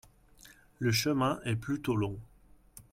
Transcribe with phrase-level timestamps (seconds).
[0.79, 2.17] Le chemin est plutôt long.